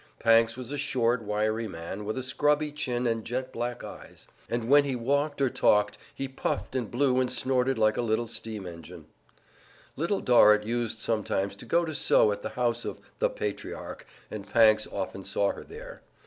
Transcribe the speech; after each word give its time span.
Pancks 0.17 0.57
was 0.57 0.71
a 0.71 0.79
short, 0.79 1.21
wiry 1.21 1.67
man, 1.67 2.05
with 2.05 2.17
a 2.17 2.23
scrubby 2.23 2.71
chin 2.71 3.05
and 3.05 3.23
jet 3.23 3.53
black 3.53 3.83
eyes, 3.83 4.25
and 4.49 4.67
when 4.67 4.83
he 4.83 4.95
walked 4.95 5.39
or 5.39 5.49
talked 5.51 5.99
he 6.15 6.27
puffed 6.27 6.75
and 6.75 6.89
blew 6.89 7.19
and 7.19 7.31
snorted 7.31 7.77
like 7.77 7.97
a 7.97 8.01
little 8.01 8.25
steam 8.27 8.65
engine. 8.65 9.05
Little 9.95 10.19
Dorrit 10.19 10.63
used 10.63 10.97
sometimes 10.97 11.55
to 11.57 11.65
go 11.65 11.85
to 11.85 11.93
sew 11.93 12.31
at 12.31 12.41
the 12.41 12.49
house 12.49 12.83
of 12.83 12.99
"The 13.19 13.29
Patriarch," 13.29 14.07
and 14.31 14.49
Pancks 14.49 14.87
often 14.91 15.23
saw 15.23 15.51
her 15.51 15.63
there. 15.63 16.01